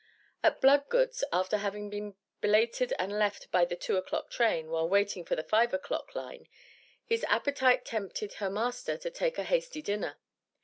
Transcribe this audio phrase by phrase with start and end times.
[0.41, 5.23] At Bloodgood's, after having been belated and left by the 2 o'clock train, while waiting
[5.23, 6.47] for the 5 o'clock line,
[7.05, 10.17] his appetite tempted her "master" to take a hasty dinner.